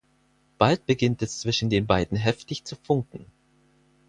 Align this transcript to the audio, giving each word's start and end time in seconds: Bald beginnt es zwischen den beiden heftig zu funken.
Bald 0.57 0.87
beginnt 0.87 1.21
es 1.21 1.41
zwischen 1.41 1.69
den 1.69 1.85
beiden 1.85 2.17
heftig 2.17 2.63
zu 2.63 2.75
funken. 2.75 3.27